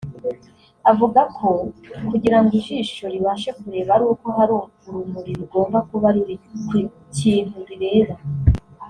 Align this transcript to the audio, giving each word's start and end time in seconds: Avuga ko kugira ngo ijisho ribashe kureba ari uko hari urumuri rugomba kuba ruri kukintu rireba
Avuga 0.91 1.21
ko 1.37 1.49
kugira 2.09 2.37
ngo 2.41 2.51
ijisho 2.59 3.05
ribashe 3.13 3.49
kureba 3.59 3.91
ari 3.95 4.05
uko 4.13 4.27
hari 4.37 4.53
urumuri 4.87 5.31
rugomba 5.39 5.77
kuba 5.89 6.07
ruri 6.15 6.35
kukintu 7.01 7.57
rireba 7.69 8.15